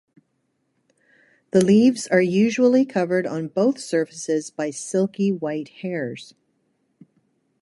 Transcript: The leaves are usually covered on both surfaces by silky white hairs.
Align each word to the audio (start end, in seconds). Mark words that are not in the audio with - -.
The 1.51 1.63
leaves 1.63 2.07
are 2.07 2.23
usually 2.23 2.85
covered 2.85 3.27
on 3.27 3.49
both 3.49 3.77
surfaces 3.77 4.49
by 4.49 4.71
silky 4.71 5.31
white 5.31 5.67
hairs. 5.83 6.33